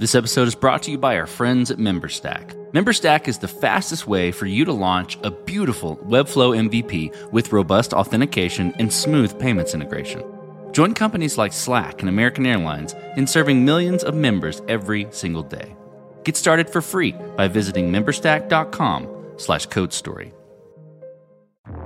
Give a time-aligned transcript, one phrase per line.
[0.00, 2.54] This episode is brought to you by our friends at MemberStack.
[2.72, 7.92] MemberStack is the fastest way for you to launch a beautiful Webflow MVP with robust
[7.92, 10.24] authentication and smooth payments integration.
[10.72, 15.76] Join companies like Slack and American Airlines in serving millions of members every single day.
[16.24, 19.06] Get started for free by visiting memberstack.com
[19.36, 20.32] slash code story.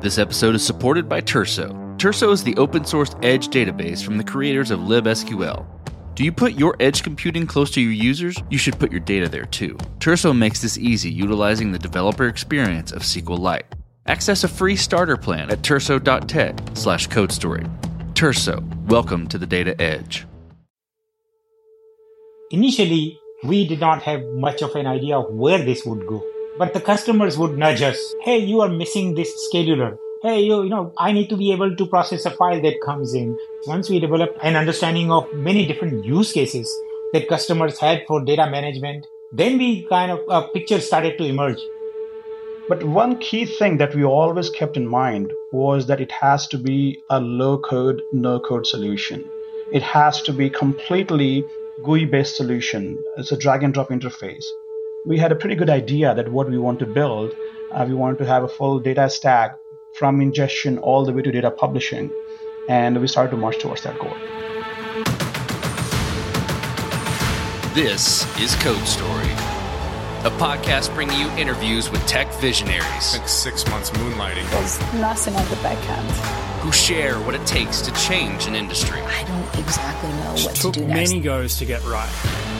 [0.00, 1.72] This episode is supported by Turso.
[1.96, 5.66] Turso is the open source edge database from the creators of libsql.
[6.14, 8.40] Do you put your edge computing close to your users?
[8.48, 9.76] You should put your data there too.
[9.98, 13.64] Turso makes this easy utilizing the developer experience of SQLite.
[14.06, 17.66] Access a free starter plan at turso.tech slash code story.
[18.12, 20.24] Turso, welcome to the data edge.
[22.52, 26.24] Initially, we did not have much of an idea of where this would go.
[26.56, 27.98] But the customers would nudge us.
[28.22, 29.96] Hey, you are missing this scheduler.
[30.26, 33.12] Hey, you, you know, I need to be able to process a file that comes
[33.12, 33.36] in.
[33.66, 36.66] Once we developed an understanding of many different use cases
[37.12, 41.58] that customers had for data management, then we kind of, a picture started to emerge.
[42.70, 46.56] But one key thing that we always kept in mind was that it has to
[46.56, 49.28] be a low code, no code solution.
[49.72, 51.44] It has to be completely
[51.84, 52.96] GUI based solution.
[53.18, 54.46] It's a drag and drop interface.
[55.04, 57.34] We had a pretty good idea that what we want to build,
[57.72, 59.58] uh, we want to have a full data stack
[59.94, 62.10] from ingestion all the way to data publishing.
[62.68, 64.12] And we started to march towards that goal.
[67.74, 69.30] This is Code Story,
[70.22, 74.44] a podcast bringing you interviews with tech visionaries Spent six months moonlighting.
[74.60, 76.10] was nothing on the backhand.
[76.62, 80.62] who share what it takes to change an industry, I don't exactly know what to
[80.62, 81.10] took do next.
[81.10, 82.53] many goes to get right.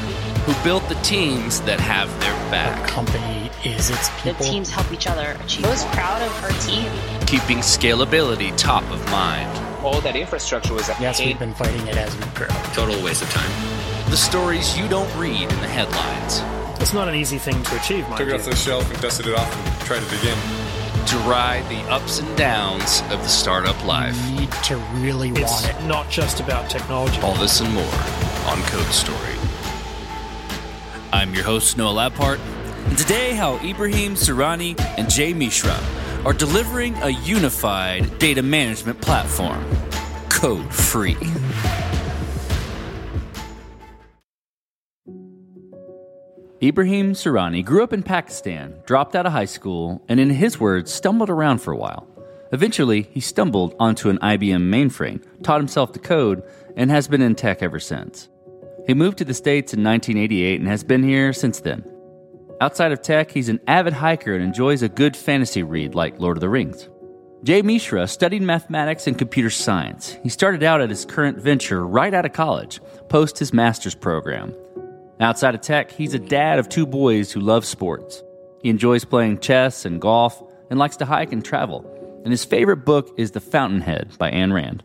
[0.47, 4.23] Who built the teams that have their back, Company is its people.
[4.25, 4.47] The people.
[4.47, 5.65] teams help each other achieve.
[5.65, 6.91] I was proud of our team.
[7.27, 9.49] keeping scalability top of mind.
[9.85, 11.29] all that infrastructure was a Yes, pain.
[11.29, 12.47] we've been fighting it as we grow.
[12.75, 13.51] Total waste of time.
[14.11, 16.43] The stories you don't read in the headlines.
[16.81, 19.27] It's not an easy thing to achieve, mind Took it off the shelf and dusted
[19.27, 20.37] it off and tried it again.
[21.09, 24.17] To ride the ups and downs of the startup life.
[24.31, 25.85] You need to really It's want it.
[25.87, 27.21] not just about technology.
[27.23, 27.85] All this and more
[28.47, 29.37] on Code Story.
[31.15, 32.41] I'm your host, Noah Labhart,
[32.89, 35.79] and today how Ibrahim Surani and Jay Mishra
[36.25, 39.65] are delivering a unified data management platform,
[40.29, 41.17] code free.
[46.61, 50.93] Ibrahim Surani grew up in Pakistan, dropped out of high school, and in his words,
[50.93, 52.09] stumbled around for a while.
[52.51, 56.43] Eventually, he stumbled onto an IBM mainframe, taught himself to code,
[56.77, 58.29] and has been in tech ever since.
[58.87, 61.85] He moved to the States in 1988 and has been here since then.
[62.61, 66.37] Outside of tech, he's an avid hiker and enjoys a good fantasy read like Lord
[66.37, 66.89] of the Rings.
[67.43, 70.17] Jay Mishra studied mathematics and computer science.
[70.23, 74.55] He started out at his current venture right out of college, post his master's program.
[75.21, 78.23] Outside of tech, he's a dad of two boys who love sports.
[78.63, 81.85] He enjoys playing chess and golf and likes to hike and travel.
[82.25, 84.83] And his favorite book is The Fountainhead by Ayn Rand.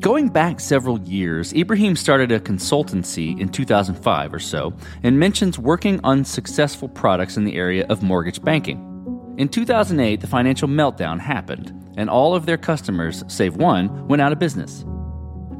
[0.00, 6.00] Going back several years, Ibrahim started a consultancy in 2005 or so and mentions working
[6.04, 8.82] on successful products in the area of mortgage banking.
[9.38, 14.32] In 2008, the financial meltdown happened, and all of their customers, save one, went out
[14.32, 14.84] of business.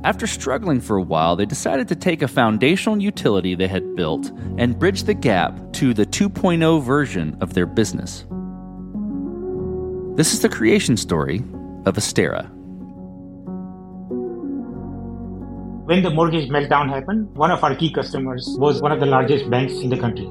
[0.05, 4.31] After struggling for a while, they decided to take a foundational utility they had built
[4.59, 8.27] and bridge the gap to the 2.0 version of their business.
[10.17, 11.39] This is the creation story
[11.87, 12.56] of Astera.
[15.87, 19.49] When the mortgage meltdown happened, one of our key customers was one of the largest
[19.49, 20.29] banks in the country.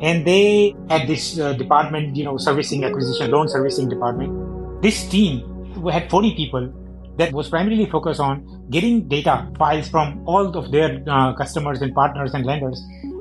[0.00, 4.82] And they had this uh, department, you know, servicing acquisition, loan servicing department.
[4.82, 5.50] This team
[5.82, 6.72] we had 40 people
[7.16, 11.92] that was primarily focused on getting data files from all of their uh, customers and
[11.92, 12.80] partners and lenders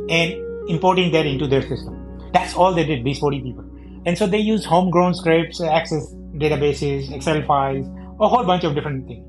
[0.10, 0.34] and
[0.70, 2.22] importing that into their system.
[2.34, 3.66] That's all they did, these 40 people.
[4.06, 7.88] And so they used homegrown scripts, access databases, Excel files,
[8.20, 9.28] a whole bunch of different things.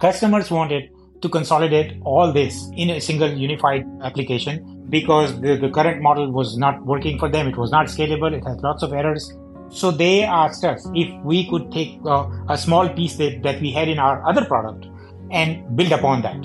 [0.00, 0.90] Customers wanted
[1.22, 6.58] to consolidate all this in a single unified application because the, the current model was
[6.58, 7.48] not working for them.
[7.48, 8.32] It was not scalable.
[8.32, 9.32] It has lots of errors.
[9.70, 13.72] So they asked us if we could take uh, a small piece that, that we
[13.72, 14.86] had in our other product
[15.30, 16.38] and build upon that.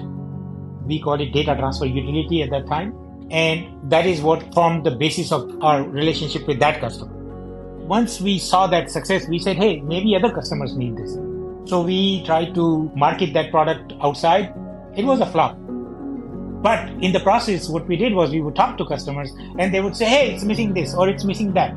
[0.86, 2.96] We call it data transfer utility at that time.
[3.30, 7.14] And that is what formed the basis of our relationship with that customer.
[7.86, 11.18] Once we saw that success, we said, hey, maybe other customers need this.
[11.66, 14.54] So we tried to market that product outside.
[14.98, 15.56] It was a flop.
[16.64, 19.80] But in the process, what we did was we would talk to customers and they
[19.80, 21.72] would say, hey, it's missing this or it's missing that.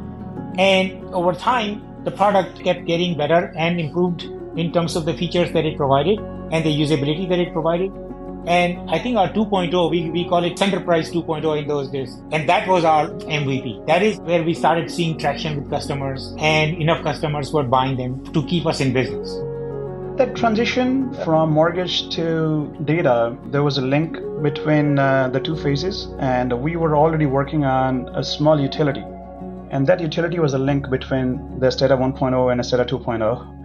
[0.57, 4.23] And over time, the product kept getting better and improved
[4.57, 6.19] in terms of the features that it provided
[6.51, 7.93] and the usability that it provided.
[8.47, 12.17] And I think our 2.0, we, we call it Enterprise 2.0 in those days.
[12.33, 13.87] And that was our MVP.
[13.87, 18.25] That is where we started seeing traction with customers and enough customers were buying them
[18.33, 19.39] to keep us in business.
[20.21, 26.09] That transition from mortgage to data, there was a link between uh, the two phases,
[26.19, 29.03] and we were already working on a small utility.
[29.71, 33.57] And that utility was a link between the Astera 1.0 and Astera 2.0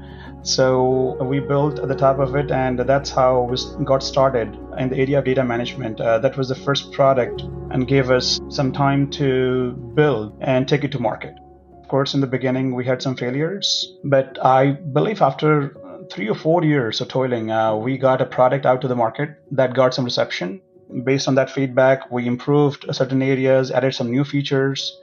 [0.44, 4.88] so we built at the top of it, and that's how we got started in
[4.88, 6.00] the area of data management.
[6.00, 7.42] Uh, that was the first product
[7.72, 11.36] and gave us some time to build and take it to market.
[11.82, 15.76] Of course, in the beginning, we had some failures, but I believe after
[16.12, 19.38] three or four years of toiling, uh, we got a product out to the market
[19.52, 20.62] that got some reception.
[21.04, 24.98] Based on that feedback, we improved certain areas, added some new features.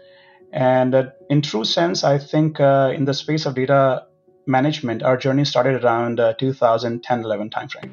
[0.52, 4.06] And uh, in true sense, I think uh, in the space of data
[4.46, 7.90] management, our journey started around uh, 2010 11 timeframe.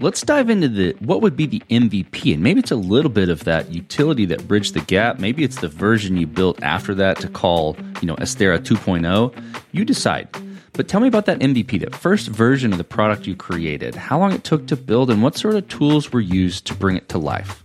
[0.00, 3.28] Let's dive into the what would be the MVP, and maybe it's a little bit
[3.28, 5.20] of that utility that bridged the gap.
[5.20, 9.32] Maybe it's the version you built after that to call, you know, Astera 2.0.
[9.72, 10.28] You decide.
[10.72, 13.94] But tell me about that MVP, that first version of the product you created.
[13.94, 16.96] How long it took to build, and what sort of tools were used to bring
[16.96, 17.64] it to life?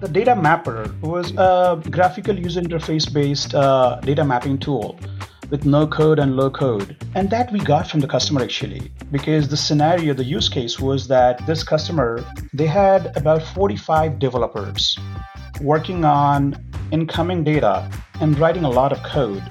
[0.00, 4.98] The data mapper was a graphical user interface based uh, data mapping tool
[5.50, 6.96] with no code and low code.
[7.14, 11.08] And that we got from the customer actually, because the scenario, the use case was
[11.08, 12.24] that this customer,
[12.54, 14.98] they had about 45 developers
[15.60, 16.56] working on
[16.90, 19.42] incoming data and writing a lot of code.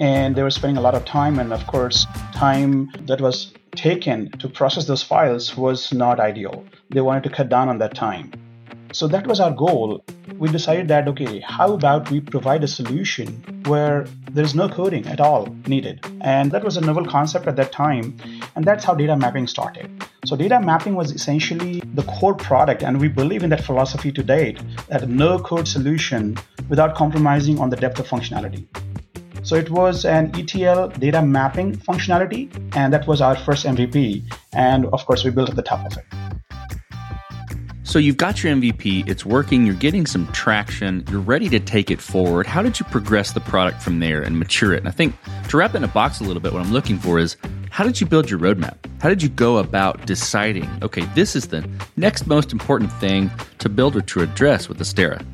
[0.00, 4.30] And they were spending a lot of time, and of course, time that was taken
[4.38, 6.64] to process those files was not ideal.
[6.90, 8.32] They wanted to cut down on that time.
[8.94, 10.04] So that was our goal.
[10.38, 15.04] We decided that, okay, how about we provide a solution where there is no coding
[15.08, 15.98] at all needed?
[16.20, 18.16] And that was a novel concept at that time.
[18.54, 19.90] And that's how data mapping started.
[20.24, 22.84] So data mapping was essentially the core product.
[22.84, 26.38] And we believe in that philosophy to date that no code solution
[26.68, 28.64] without compromising on the depth of functionality.
[29.42, 34.22] So it was an ETL data mapping functionality, and that was our first MVP.
[34.52, 36.23] And of course, we built at the top of it.
[37.94, 41.92] So you've got your MVP, it's working, you're getting some traction, you're ready to take
[41.92, 42.44] it forward.
[42.44, 44.78] How did you progress the product from there and mature it?
[44.78, 45.14] And I think
[45.50, 47.36] to wrap in a box a little bit, what I'm looking for is
[47.70, 48.78] how did you build your roadmap?
[49.00, 51.64] How did you go about deciding, okay, this is the
[51.96, 53.30] next most important thing
[53.60, 55.24] to build or to address with Astera?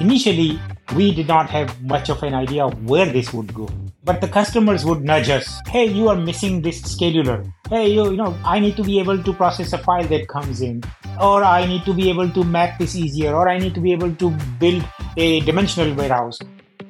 [0.00, 0.58] Initially,
[0.96, 3.68] we did not have much of an idea of where this would go.
[4.06, 5.60] But the customers would nudge us.
[5.66, 7.52] Hey, you are missing this scheduler.
[7.68, 10.60] Hey, you, you know, I need to be able to process a file that comes
[10.62, 10.84] in.
[11.20, 13.34] Or I need to be able to map this easier.
[13.34, 14.30] Or I need to be able to
[14.60, 14.84] build
[15.16, 16.38] a dimensional warehouse.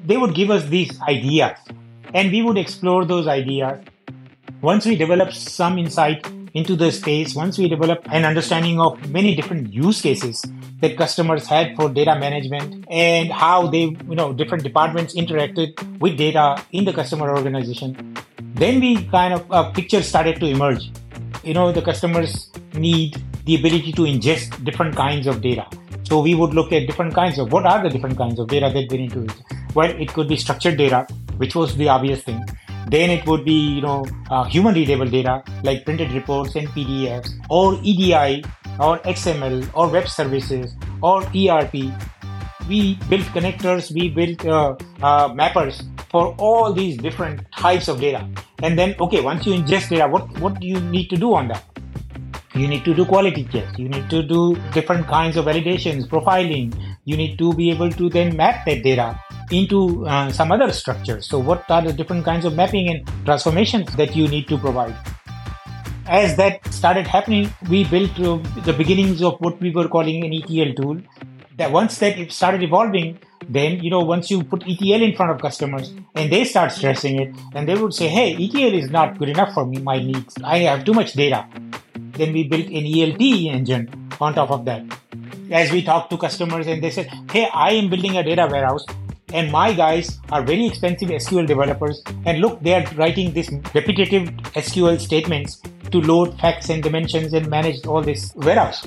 [0.04, 1.56] They would give us these ideas
[2.12, 3.82] and we would explore those ideas.
[4.60, 9.34] Once we develop some insight into the space, once we develop an understanding of many
[9.34, 10.44] different use cases,
[10.94, 16.62] customers had for data management and how they, you know, different departments interacted with data
[16.72, 18.16] in the customer organization.
[18.54, 20.90] Then we kind of, a picture started to emerge.
[21.42, 25.66] You know, the customers need the ability to ingest different kinds of data.
[26.04, 28.70] So we would look at different kinds of, what are the different kinds of data
[28.72, 29.42] that they need to, use.
[29.74, 31.06] well, it could be structured data,
[31.38, 32.44] which was the obvious thing.
[32.88, 37.30] Then it would be, you know, uh, human readable data like printed reports and PDFs
[37.50, 38.44] or EDI
[38.80, 41.92] or XML or web services or ERP.
[42.68, 48.28] We built connectors, we built uh, uh, mappers for all these different types of data.
[48.62, 51.48] And then, okay, once you ingest data, what, what do you need to do on
[51.48, 51.64] that?
[52.54, 53.78] You need to do quality checks.
[53.78, 56.74] You need to do different kinds of validations, profiling.
[57.04, 61.28] You need to be able to then map that data into uh, some other structures.
[61.28, 64.96] So, what are the different kinds of mapping and transformations that you need to provide?
[66.08, 70.32] As that started happening, we built uh, the beginnings of what we were calling an
[70.32, 71.00] ETL tool.
[71.56, 75.40] That once that started evolving, then you know once you put ETL in front of
[75.40, 79.30] customers and they start stressing it, and they would say, "Hey, ETL is not good
[79.30, 80.36] enough for me, my needs.
[80.44, 81.46] I have too much data."
[81.94, 83.88] Then we built an ELT engine
[84.20, 84.82] on top of that.
[85.50, 88.84] As we talked to customers and they said, "Hey, I am building a data warehouse."
[89.32, 92.02] And my guys are very expensive SQL developers.
[92.24, 97.48] And look, they are writing these repetitive SQL statements to load facts and dimensions and
[97.48, 98.86] manage all this warehouse.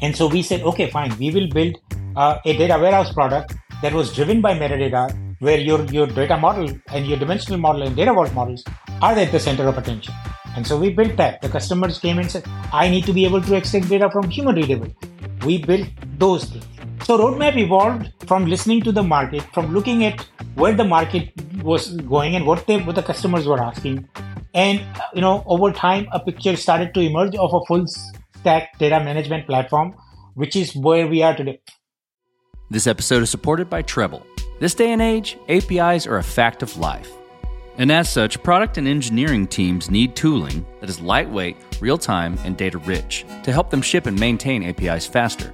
[0.00, 1.76] And so we said, okay, fine, we will build
[2.16, 6.68] uh, a data warehouse product that was driven by metadata, where your, your data model
[6.88, 8.64] and your dimensional model and data vault models
[9.00, 10.14] are at the center of attention.
[10.54, 11.42] And so we built that.
[11.42, 14.54] The customers came and said, I need to be able to extract data from human
[14.54, 14.88] readable.
[15.44, 16.64] We built those things.
[17.06, 21.30] So roadmap evolved from listening to the market, from looking at where the market
[21.62, 24.08] was going and what they what the customers were asking,
[24.54, 24.80] And
[25.14, 29.46] you know, over time, a picture started to emerge of a full stack data management
[29.46, 29.94] platform,
[30.34, 31.60] which is where we are today.
[32.70, 34.24] This episode is supported by Treblle.
[34.58, 37.12] This day and age, APIs are a fact of life.
[37.78, 42.56] And as such, product and engineering teams need tooling that is lightweight, real time, and
[42.56, 45.52] data rich to help them ship and maintain APIs faster.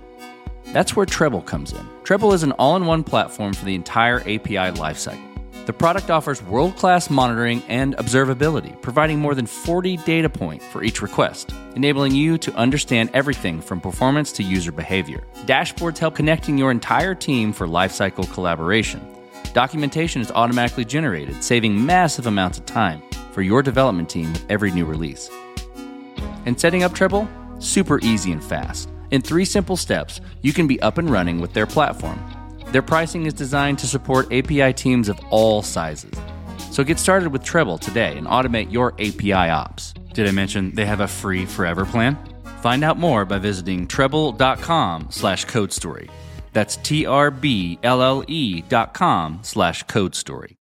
[0.66, 1.86] That's where Treblle comes in.
[2.04, 5.32] Treblle is an all in one platform for the entire API lifecycle.
[5.66, 10.82] The product offers world class monitoring and observability, providing more than 40 data points for
[10.82, 15.22] each request, enabling you to understand everything from performance to user behavior.
[15.46, 19.06] Dashboards help connecting your entire team for lifecycle collaboration.
[19.54, 23.00] Documentation is automatically generated, saving massive amounts of time
[23.30, 25.30] for your development team with every new release.
[26.44, 27.28] And setting up Treblle?
[27.62, 28.91] Super easy and fast.
[29.12, 32.18] In three simple steps, you can be up and running with their platform
[32.72, 36.14] their pricing is designed to support API teams of all sizes.
[36.70, 39.92] So get started with Treblle today and automate your API ops.
[40.14, 42.16] Did I mention they have a free forever plan?
[42.62, 46.08] Find out more by visiting treblle.com slash code story.
[46.54, 50.56] That's T-R-B-L-L-E dot com slash code story.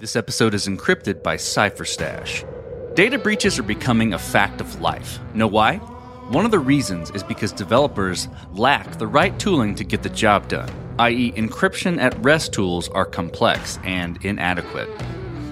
[0.00, 2.94] This episode is encrypted by CipherStash.
[2.94, 5.18] Data breaches are becoming a fact of life.
[5.34, 5.80] Know why?
[6.28, 10.46] One of the reasons is because developers lack the right tooling to get the job
[10.48, 14.90] done i.e., encryption at rest tools are complex and inadequate.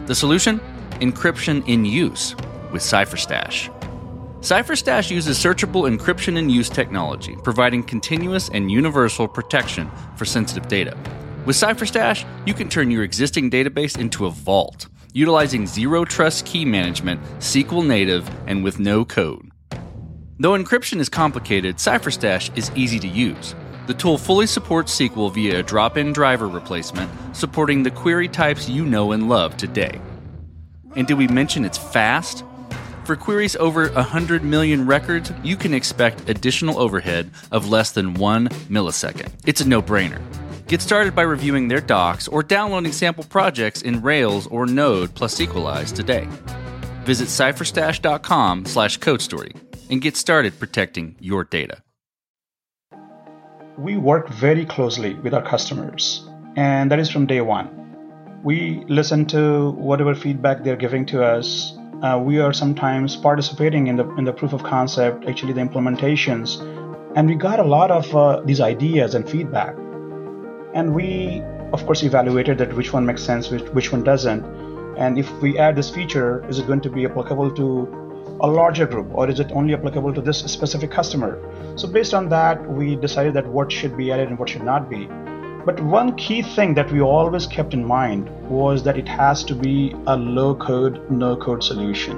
[0.07, 0.61] The solution?
[1.01, 2.35] Encryption in use
[2.73, 3.73] with CipherStash.
[4.41, 10.97] CipherStash uses searchable encryption in use technology, providing continuous and universal protection for sensitive data.
[11.45, 16.65] With CipherStash, you can turn your existing database into a vault, utilizing zero trust key
[16.65, 19.53] management, SQL native, and with no code.
[20.39, 23.55] Though encryption is complicated, CipherStash is easy to use.
[23.87, 28.69] The tool fully supports SQL via a drop in driver replacement, supporting the query types
[28.69, 29.99] you know and love today.
[30.95, 32.45] And did we mention it's fast?
[33.05, 38.49] For queries over 100 million records, you can expect additional overhead of less than one
[38.69, 39.33] millisecond.
[39.47, 40.21] It's a no brainer.
[40.67, 45.39] Get started by reviewing their docs or downloading sample projects in Rails or Node plus
[45.39, 46.29] Sequelize today.
[47.05, 49.55] Visit cipherstash.com slash codestory
[49.91, 51.83] and get started protecting your data
[53.79, 56.27] we work very closely with our customers,
[56.57, 57.69] and that is from day one.
[58.43, 61.77] We listen to whatever feedback they're giving to us.
[62.03, 66.61] Uh, we are sometimes participating in the in the proof of concept, actually the implementations,
[67.17, 69.77] and we got a lot of uh, these ideas and feedback.
[70.75, 74.45] And we, of course, evaluated that which one makes sense, which, which one doesn't,
[74.97, 78.06] and if we add this feature, is it going to be applicable to
[78.41, 81.39] a larger group or is it only applicable to this specific customer?
[81.77, 84.91] So, based on that, we decided that what should be added and what should not
[84.91, 85.07] be.
[85.65, 89.55] But one key thing that we always kept in mind was that it has to
[89.55, 92.17] be a low code, no code solution.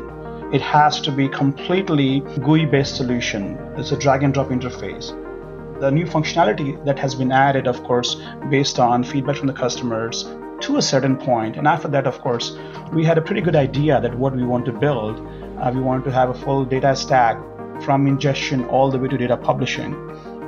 [0.53, 3.57] It has to be completely GUI based solution.
[3.77, 5.13] It's a drag and drop interface.
[5.81, 8.17] The new functionality that has been added, of course,
[8.51, 10.29] based on feedback from the customers
[10.61, 12.57] to a certain point, and after that, of course,
[12.93, 15.21] we had a pretty good idea that what we want to build
[15.61, 17.39] uh, we want to have a full data stack
[17.85, 19.95] from ingestion all the way to data publishing,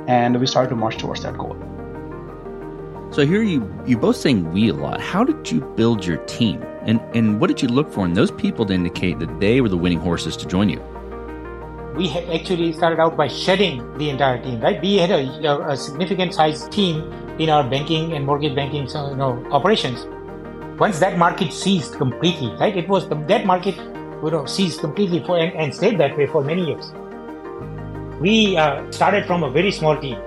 [0.07, 1.57] and we started to march towards that goal.
[3.11, 5.01] So here you you both saying we a lot.
[5.01, 8.31] How did you build your team, and and what did you look for in those
[8.31, 10.81] people to indicate that they were the winning horses to join you?
[11.95, 14.61] We actually started out by shedding the entire team.
[14.61, 17.03] Right, we had a, a significant size team
[17.37, 20.05] in our banking and mortgage banking so, you know, operations.
[20.79, 23.75] Once that market ceased completely, right, it was the, that market
[24.23, 26.91] you know, ceased completely for, and, and stayed that way for many years.
[28.19, 30.17] We uh, started from a very small team.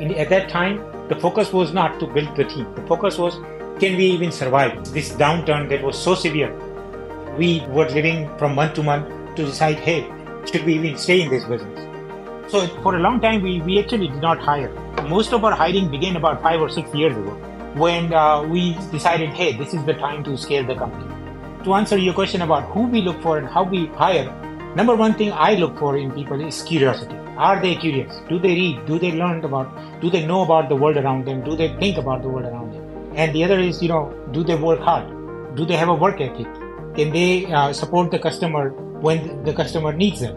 [0.00, 0.78] In, at that time,
[1.08, 2.66] the focus was not to build the team.
[2.74, 3.34] The focus was,
[3.78, 6.54] can we even survive this downturn that was so severe?
[7.36, 10.10] We were living from month to month to decide, hey,
[10.50, 11.82] should we even stay in this business?
[12.50, 14.70] So for a long time, we, we actually did not hire.
[15.08, 17.32] Most of our hiring began about five or six years ago
[17.74, 21.15] when uh, we decided, hey, this is the time to scale the company
[21.66, 24.26] to answer your question about who we look for and how we hire,
[24.76, 27.16] number one thing I look for in people is curiosity.
[27.36, 28.20] Are they curious?
[28.28, 28.86] Do they read?
[28.86, 30.00] Do they learn about?
[30.00, 31.42] Do they know about the world around them?
[31.42, 32.84] Do they think about the world around them?
[33.16, 35.56] And the other is, you know, do they work hard?
[35.56, 36.46] Do they have a work ethic?
[36.94, 38.70] Can they uh, support the customer
[39.00, 40.36] when the customer needs them?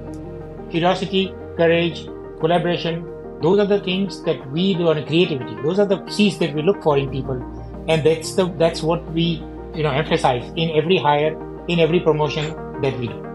[0.71, 2.05] Curiosity, courage,
[2.39, 3.05] collaboration,
[3.41, 5.61] those are the things that we do on creativity.
[5.61, 7.39] Those are the C's that we look for in people.
[7.87, 11.33] And that's the that's what we you know emphasize in every hire
[11.67, 13.25] in every promotion that we do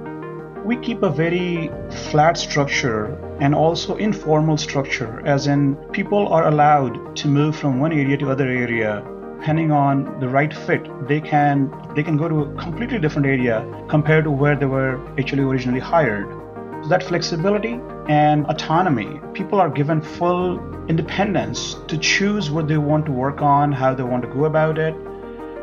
[0.65, 1.71] we keep a very
[2.11, 7.93] flat structure and also informal structure as in people are allowed to move from one
[7.93, 9.05] area to other area
[9.45, 13.57] depending on the right fit, they can they can go to a completely different area
[13.91, 16.27] compared to where they were actually originally hired.
[16.83, 23.05] So that flexibility and autonomy, people are given full independence to choose what they want
[23.05, 24.95] to work on, how they want to go about it.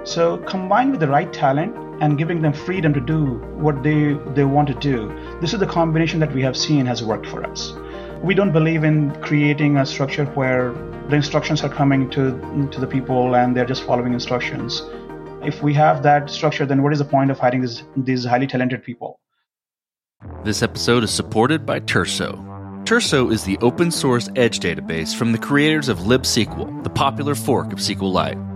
[0.03, 4.43] So combined with the right talent and giving them freedom to do what they, they
[4.43, 5.07] want to do,
[5.41, 7.73] this is the combination that we have seen has worked for us.
[8.23, 10.73] We don't believe in creating a structure where
[11.09, 14.81] the instructions are coming to, to the people and they're just following instructions.
[15.43, 18.47] If we have that structure, then what is the point of hiring these, these highly
[18.47, 19.19] talented people?
[20.43, 22.47] This episode is supported by Turso.
[22.85, 27.71] Turso is the open source edge database from the creators of libSQL, the popular fork
[27.71, 28.50] of SQLite.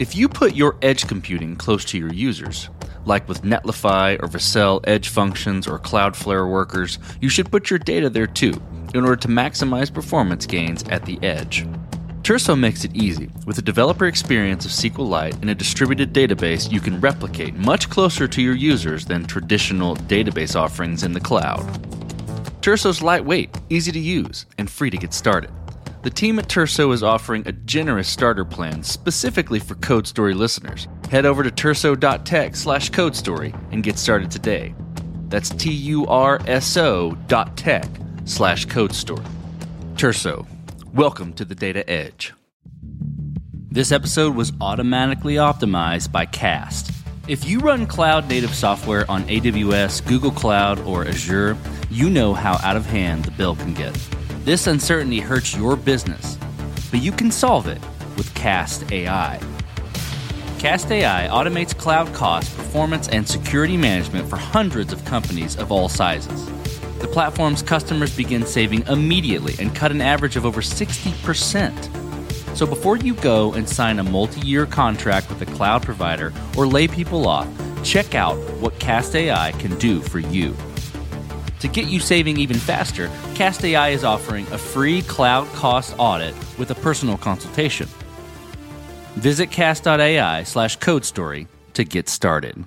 [0.00, 2.68] If you put your edge computing close to your users,
[3.04, 8.10] like with Netlify or Vercel edge functions or Cloudflare workers, you should put your data
[8.10, 8.60] there too
[8.92, 11.64] in order to maximize performance gains at the edge.
[12.22, 13.30] Turso makes it easy.
[13.46, 18.26] With a developer experience of SQLite and a distributed database you can replicate much closer
[18.26, 21.60] to your users than traditional database offerings in the cloud.
[22.62, 25.52] Turso's lightweight, easy to use, and free to get started.
[26.04, 30.86] The team at Turso is offering a generous starter plan specifically for Code Story listeners.
[31.10, 34.74] Head over to turso.tech slash codestory and get started today.
[35.28, 37.88] That's T-U-R-S-O dot tech
[38.26, 39.24] slash codestory.
[39.94, 40.46] Turso,
[40.92, 42.34] welcome to the Data Edge.
[43.70, 46.90] This episode was automatically optimized by Cast.
[47.28, 51.56] If you run cloud native software on AWS, Google Cloud, or Azure,
[51.90, 53.96] you know how out of hand the bill can get.
[54.44, 56.36] This uncertainty hurts your business,
[56.90, 57.80] but you can solve it
[58.18, 59.40] with Cast AI.
[60.58, 65.88] Cast AI automates cloud cost, performance, and security management for hundreds of companies of all
[65.88, 66.44] sizes.
[66.98, 72.54] The platform's customers begin saving immediately and cut an average of over 60%.
[72.54, 76.66] So before you go and sign a multi year contract with a cloud provider or
[76.66, 77.48] lay people off,
[77.82, 80.54] check out what Cast AI can do for you.
[81.64, 86.34] To get you saving even faster, Cast AI is offering a free cloud cost audit
[86.58, 87.88] with a personal consultation.
[89.14, 92.66] Visit cast.ai slash code story to get started.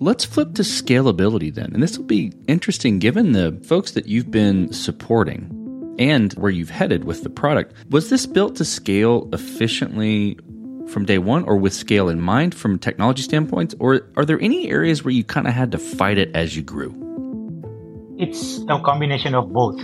[0.00, 1.74] Let's flip to scalability then.
[1.74, 6.70] And this will be interesting given the folks that you've been supporting and where you've
[6.70, 7.74] headed with the product.
[7.90, 10.38] Was this built to scale efficiently
[10.88, 13.74] from day one or with scale in mind from technology standpoints?
[13.78, 16.62] Or are there any areas where you kind of had to fight it as you
[16.62, 16.94] grew?
[18.18, 19.80] It's a combination of both.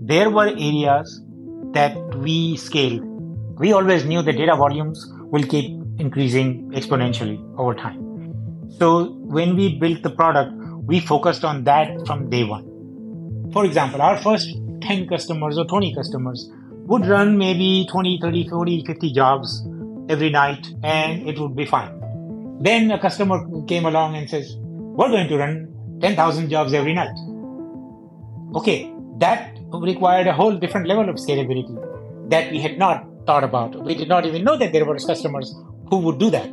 [0.00, 1.22] There were areas
[1.72, 3.02] that we scaled.
[3.58, 8.12] We always knew the data volumes will keep increasing exponentially over time.
[8.78, 10.52] So when we built the product,
[10.84, 13.50] we focused on that from day one.
[13.52, 14.48] For example, our first
[14.80, 16.50] 10 customers or 20 customers
[16.86, 19.62] would run maybe 20, 30, 40, 50 jobs
[20.08, 21.98] every night and it would be fine.
[22.60, 27.16] Then a customer came along and says, we're going to run 10,000 jobs every night.
[28.54, 33.82] Okay, that required a whole different level of scalability that we had not thought about.
[33.84, 35.54] We did not even know that there were customers
[35.88, 36.50] who would do that.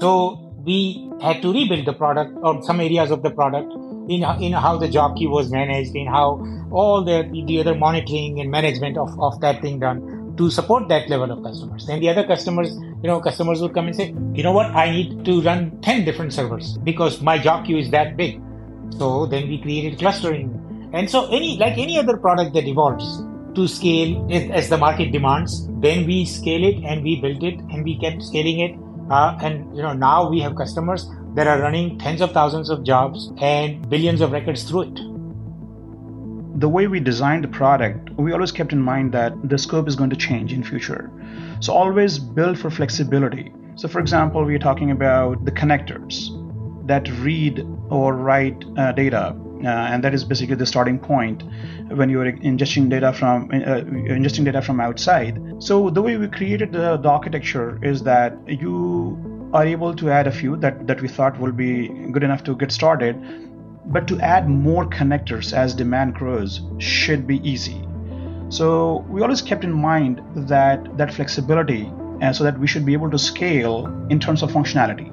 [0.00, 3.72] So we had to rebuild the product or some areas of the product
[4.08, 8.40] in, in how the job queue was managed, in how all the, the other monitoring
[8.40, 11.86] and management of, of that thing done to support that level of customers.
[11.86, 14.90] Then the other customers, you know, customers would come and say, you know what, I
[14.90, 18.40] need to run 10 different servers because my job queue is that big.
[18.98, 20.90] So then we created clustering.
[20.92, 23.22] And so any, like any other product that evolves
[23.54, 27.84] to scale as the market demands, then we scale it and we built it and
[27.84, 28.78] we kept scaling it.
[29.10, 32.82] Uh, and you know, now we have customers that are running tens of thousands of
[32.82, 35.15] jobs and billions of records through it
[36.56, 39.94] the way we designed the product, we always kept in mind that the scope is
[39.94, 41.10] going to change in future.
[41.60, 43.52] So always build for flexibility.
[43.74, 46.30] So for example, we're talking about the connectors
[46.86, 51.42] that read or write uh, data, uh, and that is basically the starting point
[51.90, 53.82] when you're ingesting data from uh,
[54.16, 55.38] ingesting data from outside.
[55.58, 60.26] So the way we created the, the architecture is that you are able to add
[60.26, 63.16] a few that, that we thought will be good enough to get started
[63.86, 67.86] but to add more connectors as demand grows should be easy.
[68.48, 72.92] So we always kept in mind that that flexibility and so that we should be
[72.92, 75.12] able to scale in terms of functionality.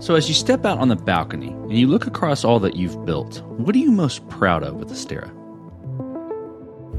[0.00, 3.04] So as you step out on the balcony and you look across all that you've
[3.04, 5.28] built, what are you most proud of with Astera?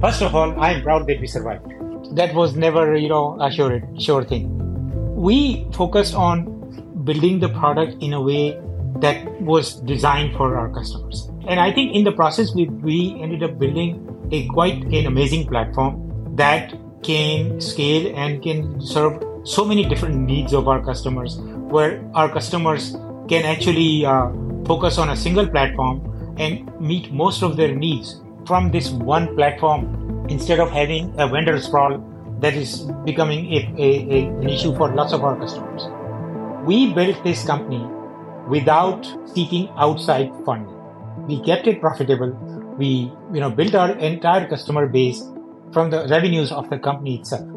[0.02, 1.66] First of all, I am proud that we survived.
[2.16, 4.48] That was never, you know, a sure, sure thing.
[5.16, 8.60] We focused on building the product in a way
[8.98, 11.30] that was designed for our customers.
[11.48, 15.48] And I think in the process, we, we ended up building a quite an amazing
[15.48, 16.74] platform that
[17.04, 22.96] can scale and can serve so many different needs of our customers, where our customers
[23.28, 24.30] can actually uh,
[24.66, 30.26] focus on a single platform and meet most of their needs from this one platform
[30.30, 31.98] instead of having a vendor sprawl
[32.40, 35.88] that is becoming a, a, a, an issue for lots of our customers.
[36.66, 37.86] We built this company
[38.50, 40.76] without seeking outside funding.
[41.28, 42.32] We kept it profitable.
[42.78, 45.22] We, you know, built our entire customer base
[45.72, 47.48] from the revenues of the company itself.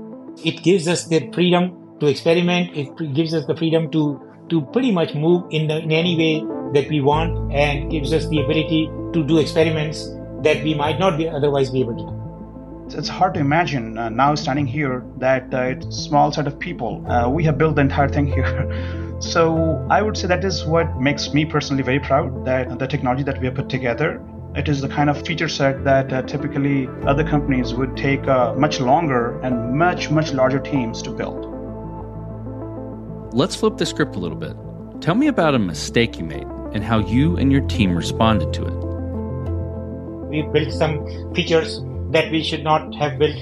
[0.44, 2.76] It gives us the freedom to experiment.
[2.76, 6.44] It gives us the freedom to to pretty much move in, the, in any way
[6.74, 10.10] that we want, and gives us the ability to do experiments
[10.42, 12.98] that we might not be otherwise be able to do.
[12.98, 17.06] It's hard to imagine uh, now standing here that uh, small set of people.
[17.10, 19.08] Uh, we have built the entire thing here.
[19.22, 23.22] so I would say that is what makes me personally very proud that the technology
[23.22, 24.20] that we have put together
[24.54, 28.52] it is the kind of feature set that uh, typically other companies would take uh,
[28.52, 31.48] much longer and much, much larger teams to build.
[33.32, 34.54] Let's flip the script a little bit.
[35.00, 38.66] Tell me about a mistake you made and how you and your team responded to
[38.66, 40.28] it.
[40.28, 41.80] We built some features
[42.10, 43.36] that we should not have built.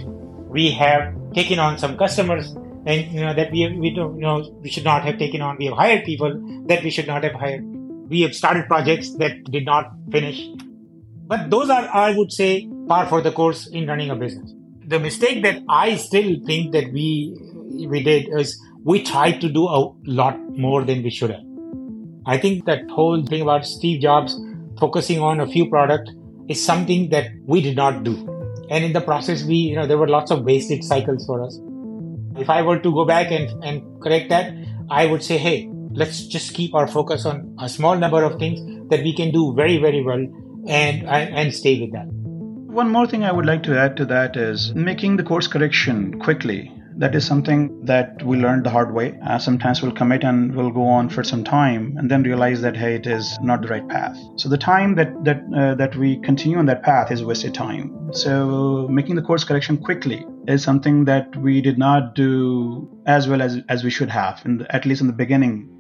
[0.49, 2.55] We have taken on some customers
[2.87, 5.57] and you know that we we don't you know we should not have taken on.
[5.59, 7.63] We have hired people that we should not have hired.
[8.09, 10.41] We have started projects that did not finish
[11.31, 14.53] but those are, I would say, par for the course in running a business.
[14.85, 17.37] The mistake that I still think that we
[17.89, 21.45] we did is we tried to do a lot more than we should have.
[22.27, 24.37] I think that whole thing about Steve Jobs
[24.81, 26.11] focusing on a few products
[26.49, 28.17] is something that we did not do.
[28.69, 31.61] And in the process, we, you know, there were lots of wasted cycles for us.
[32.37, 34.55] If I were to go back and, and correct that,
[34.91, 38.89] I would say, hey, let's just keep our focus on a small number of things
[38.91, 40.27] that we can do very, very well
[40.67, 42.07] and and stay with that.
[42.07, 46.21] One more thing I would like to add to that is making the course correction
[46.21, 46.73] quickly.
[47.01, 49.19] That is something that we learned the hard way.
[49.27, 52.77] Uh, sometimes we'll commit and we'll go on for some time and then realize that
[52.77, 54.19] hey, it is not the right path.
[54.37, 58.13] So the time that that uh, that we continue on that path is wasted time.
[58.13, 63.41] So making the course correction quickly is something that we did not do as well
[63.41, 65.71] as as we should have, in the, at least in the beginning.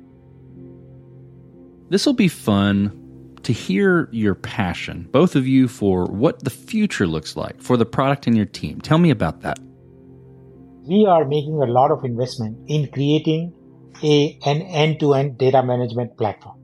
[1.90, 2.96] This will be fun
[3.42, 7.85] to hear your passion, both of you, for what the future looks like for the
[7.85, 8.80] product and your team.
[8.80, 9.59] Tell me about that.
[10.90, 13.53] We are making a lot of investment in creating
[14.03, 16.57] a, an end-to-end data management platform.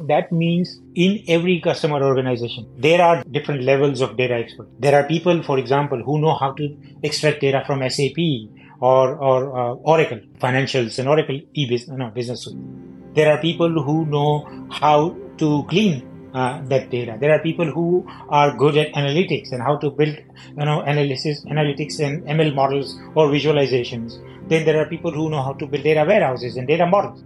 [0.00, 4.68] That means in every customer organization, there are different levels of data expert.
[4.78, 8.18] There are people, for example, who know how to extract data from SAP
[8.80, 12.46] or, or uh, Oracle financials and Oracle e-business no, business.
[13.14, 17.16] There are people who know how to clean uh, that data.
[17.20, 21.44] There are people who are good at analytics and how to build, you know, analysis,
[21.44, 24.18] analytics and ML models or visualizations.
[24.48, 27.22] Then there are people who know how to build data warehouses and data models.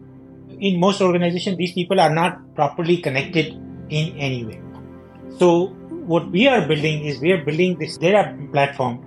[0.59, 3.55] In most organizations, these people are not properly connected
[3.91, 4.61] in any way.
[5.39, 5.67] So
[6.07, 8.99] what we are building is we are building this data platform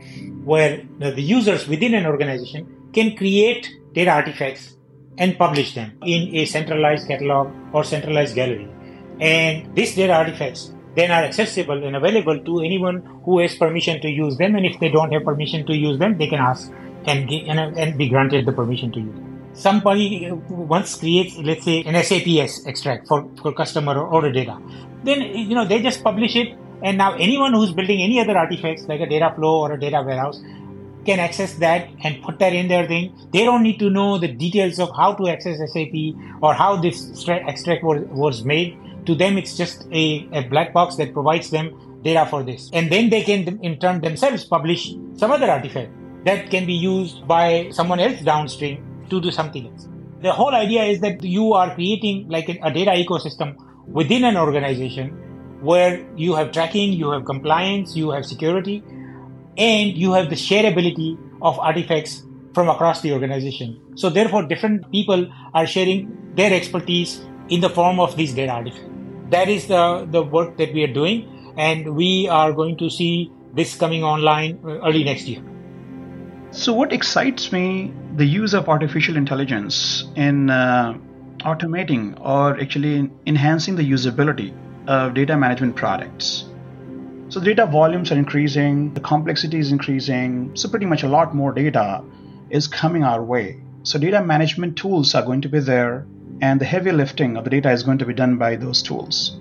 [0.43, 4.75] where the users within an organization can create data artifacts
[5.17, 8.67] and publish them in a centralized catalog or centralized gallery
[9.19, 14.09] and these data artifacts then are accessible and available to anyone who has permission to
[14.09, 14.55] use them.
[14.55, 16.71] And if they don't have permission to use them, they can ask
[17.05, 19.19] and, and be granted the permission to use.
[19.53, 22.27] Somebody uh, once creates, let's say, an SAP
[22.67, 24.59] extract for, for customer order data.
[25.03, 26.57] Then, you know, they just publish it.
[26.83, 30.03] And now anyone who's building any other artifacts like a data flow or a data
[30.05, 30.39] warehouse
[31.05, 33.15] can access that and put that in their thing.
[33.31, 35.95] They don't need to know the details of how to access SAP
[36.41, 40.97] or how this extract was, was made to them it's just a, a black box
[40.97, 41.71] that provides them
[42.03, 42.69] data for this.
[42.73, 45.91] And then they can in turn themselves publish some other artifact
[46.25, 49.87] that can be used by someone else downstream to do something else.
[50.21, 53.55] The whole idea is that you are creating like a, a data ecosystem
[53.87, 55.09] within an organization
[55.61, 58.83] where you have tracking you have compliance you have security
[59.57, 63.79] and you have the shareability of artifacts from across the organization.
[63.95, 68.96] So therefore different people are sharing their expertise in the form of these data artifacts
[69.29, 71.53] that is the, the work that we are doing.
[71.57, 75.41] And we are going to see this coming online uh, early next year.
[76.51, 80.97] So, what excites me the use of artificial intelligence in uh,
[81.39, 84.53] automating or actually enhancing the usability
[84.87, 86.45] of data management products.
[87.29, 91.51] So, data volumes are increasing, the complexity is increasing, so, pretty much a lot more
[91.51, 92.03] data
[92.49, 93.61] is coming our way.
[93.83, 96.05] So, data management tools are going to be there
[96.41, 99.39] and the heavy lifting of the data is going to be done by those tools.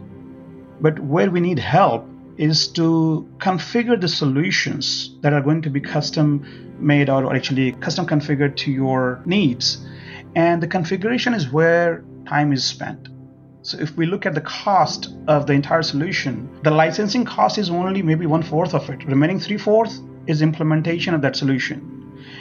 [0.81, 2.07] But where we need help
[2.37, 8.07] is to configure the solutions that are going to be custom made or actually custom
[8.07, 9.87] configured to your needs.
[10.35, 13.09] And the configuration is where time is spent.
[13.63, 17.71] So if we look at the cost of the entire solution, the licensing cost is
[17.71, 19.05] only maybe one fourth of it.
[19.07, 21.96] Remaining three fourths is implementation of that solution.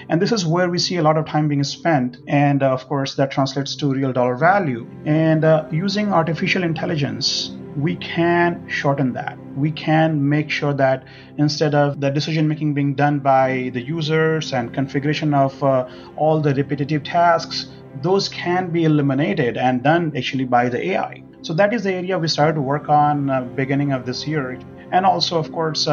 [0.10, 2.18] And this is where we see a lot of time being spent.
[2.28, 4.88] And uh, of course, that translates to real dollar value.
[5.06, 9.38] And uh, using artificial intelligence, we can shorten that.
[9.56, 11.04] We can make sure that
[11.38, 16.40] instead of the decision making being done by the users and configuration of uh, all
[16.40, 17.68] the repetitive tasks,
[18.02, 21.24] those can be eliminated and done actually by the AI.
[21.42, 24.60] So that is the area we started to work on uh, beginning of this year.
[24.92, 25.88] And also, of course,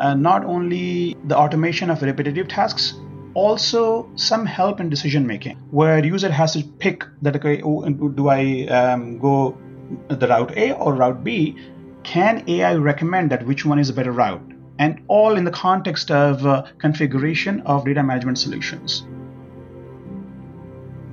[0.00, 2.94] uh, not only the automation of repetitive tasks,
[3.34, 8.28] also some help in decision making where user has to pick that okay oh, do
[8.28, 9.56] i um, go
[10.08, 11.56] the route a or route b?
[12.02, 14.42] Can ai recommend that which one is a better route?
[14.78, 19.04] And all in the context of uh, configuration of data management solutions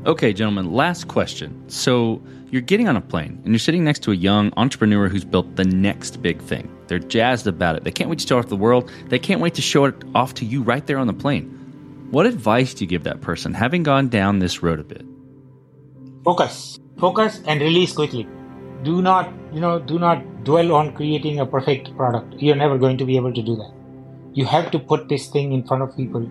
[0.05, 4.12] okay gentlemen last question so you're getting on a plane and you're sitting next to
[4.12, 8.10] a young entrepreneur who's built the next big thing they're jazzed about it they can't
[8.10, 10.62] wait to show to the world they can't wait to show it off to you
[10.62, 11.53] right there on the plane
[12.10, 15.05] what advice do you give that person having gone down this road a bit?
[16.23, 16.79] Focus.
[16.97, 18.25] Focus and release quickly.
[18.83, 22.36] Do not, you know, do not dwell on creating a perfect product.
[22.38, 23.73] You're never going to be able to do that.
[24.33, 26.29] You have to put this thing in front of people.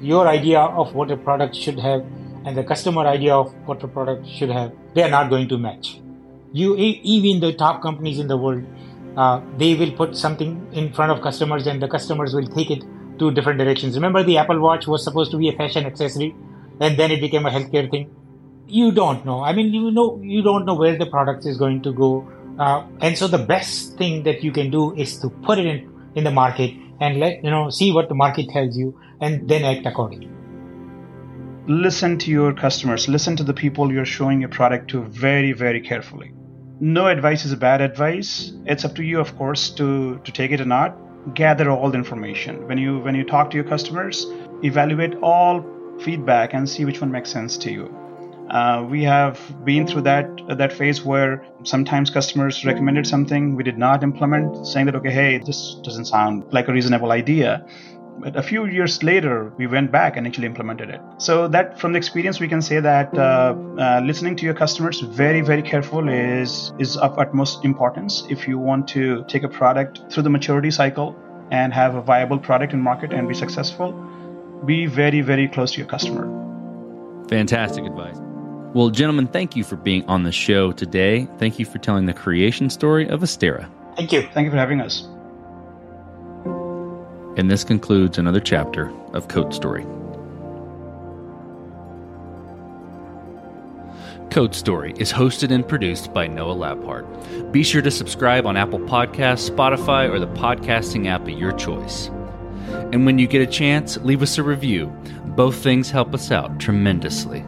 [0.00, 2.06] Your idea of what a product should have
[2.44, 5.58] and the customer idea of what a product should have, they are not going to
[5.58, 6.00] match.
[6.52, 8.64] You, even the top companies in the world,
[9.16, 12.82] uh, they will put something in front of customers and the customers will take it
[13.18, 13.94] to different directions.
[13.94, 16.34] Remember, the Apple Watch was supposed to be a fashion accessory,
[16.80, 18.10] and then it became a healthcare thing.
[18.66, 19.42] You don't know.
[19.42, 22.28] I mean, you know, you don't know where the product is going to go.
[22.58, 25.90] Uh, and so, the best thing that you can do is to put it in
[26.14, 29.64] in the market and let you know, see what the market tells you, and then
[29.64, 30.28] act accordingly.
[31.66, 33.08] Listen to your customers.
[33.08, 36.32] Listen to the people you're showing your product to very, very carefully.
[36.80, 38.52] No advice is a bad advice.
[38.66, 40.96] It's up to you, of course, to to take it or not
[41.34, 44.26] gather all the information when you when you talk to your customers
[44.64, 45.64] evaluate all
[46.00, 47.96] feedback and see which one makes sense to you
[48.50, 50.26] uh, we have been through that
[50.58, 55.38] that phase where sometimes customers recommended something we did not implement saying that okay hey
[55.38, 57.64] this doesn't sound like a reasonable idea
[58.18, 61.00] but a few years later we went back and actually implemented it.
[61.18, 65.00] So that from the experience we can say that uh, uh, listening to your customers
[65.00, 70.00] very very careful is is of utmost importance if you want to take a product
[70.10, 71.16] through the maturity cycle
[71.50, 73.92] and have a viable product in market and be successful
[74.64, 76.24] be very very close to your customer.
[77.28, 78.16] Fantastic advice.
[78.74, 81.28] Well gentlemen thank you for being on the show today.
[81.38, 83.68] Thank you for telling the creation story of astera.
[83.96, 84.22] Thank you.
[84.32, 85.06] Thank you for having us
[87.36, 89.84] and this concludes another chapter of Code Story.
[94.30, 97.52] Code Story is hosted and produced by Noah Labhart.
[97.52, 102.08] Be sure to subscribe on Apple Podcasts, Spotify, or the podcasting app of your choice.
[102.92, 104.86] And when you get a chance, leave us a review.
[105.36, 107.40] Both things help us out tremendously.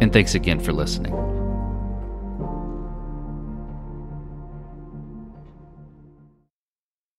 [0.00, 1.31] And thanks again for listening.